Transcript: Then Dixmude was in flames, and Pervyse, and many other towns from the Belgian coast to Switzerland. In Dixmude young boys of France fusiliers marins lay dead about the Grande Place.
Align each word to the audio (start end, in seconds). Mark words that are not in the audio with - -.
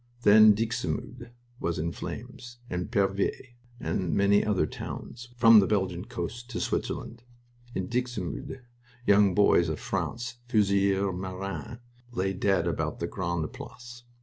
Then 0.23 0.55
Dixmude 0.55 1.29
was 1.59 1.77
in 1.77 1.91
flames, 1.91 2.57
and 2.71 2.89
Pervyse, 2.91 3.49
and 3.79 4.15
many 4.15 4.43
other 4.43 4.65
towns 4.65 5.29
from 5.37 5.59
the 5.59 5.67
Belgian 5.67 6.05
coast 6.05 6.49
to 6.49 6.59
Switzerland. 6.59 7.21
In 7.75 7.87
Dixmude 7.87 8.63
young 9.05 9.35
boys 9.35 9.69
of 9.69 9.79
France 9.79 10.37
fusiliers 10.47 11.13
marins 11.13 11.81
lay 12.13 12.33
dead 12.33 12.65
about 12.67 12.99
the 12.99 13.05
Grande 13.05 13.53
Place. 13.53 14.01